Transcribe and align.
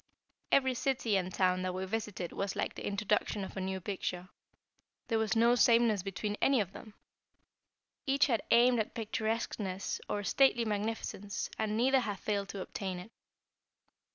Every 0.51 0.73
city 0.73 1.15
and 1.15 1.31
town 1.31 1.61
that 1.61 1.75
we 1.75 1.85
visited 1.85 2.31
was 2.33 2.55
like 2.55 2.73
the 2.73 2.87
introduction 2.87 3.43
of 3.43 3.55
a 3.55 3.61
new 3.61 3.79
picture. 3.79 4.29
There 5.09 5.19
was 5.19 5.35
no 5.35 5.53
sameness 5.53 6.01
between 6.01 6.37
any 6.41 6.59
of 6.59 6.71
them. 6.73 6.95
Each 8.07 8.25
had 8.25 8.41
aimed 8.49 8.79
at 8.79 8.95
picturesqueness 8.95 10.01
or 10.09 10.23
stately 10.23 10.65
magnificence, 10.65 11.51
and 11.59 11.77
neither 11.77 11.99
had 11.99 12.17
failed 12.17 12.49
to 12.49 12.61
obtain 12.61 12.97
it. 12.97 13.11